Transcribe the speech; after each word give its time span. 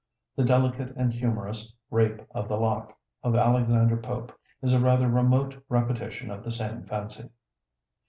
The 0.35 0.43
delicate 0.43 0.95
and 0.95 1.13
humorous 1.13 1.75
'Rape 1.91 2.23
of 2.31 2.47
the 2.47 2.55
Lock' 2.57 2.97
of 3.21 3.35
Alexander 3.35 3.97
Pope 3.97 4.35
is 4.63 4.73
a 4.73 4.79
rather 4.79 5.07
remote 5.07 5.63
repetition 5.69 6.31
of 6.31 6.43
the 6.43 6.49
same 6.49 6.87
fancy. 6.87 7.29